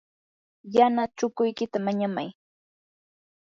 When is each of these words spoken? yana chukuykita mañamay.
yana 0.75 1.03
chukuykita 1.17 1.77
mañamay. 1.85 2.29